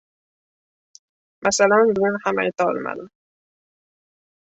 [1.47, 3.07] Masalan, bugun ham aytolmadim.